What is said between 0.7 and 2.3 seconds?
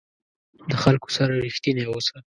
خلکو سره رښتینی اوسه.